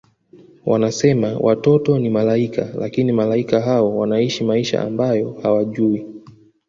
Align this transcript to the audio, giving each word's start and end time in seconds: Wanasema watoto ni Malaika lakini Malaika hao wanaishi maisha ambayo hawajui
Wanasema 0.65 1.37
watoto 1.39 1.99
ni 1.99 2.09
Malaika 2.09 2.69
lakini 2.79 3.11
Malaika 3.11 3.61
hao 3.61 3.97
wanaishi 3.97 4.43
maisha 4.43 4.81
ambayo 4.81 5.33
hawajui 5.43 6.05